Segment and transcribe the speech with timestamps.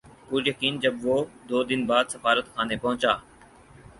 [0.29, 1.17] پُریقین جب وہ
[1.49, 3.13] دو دن بعد سفارتخانے پہنچا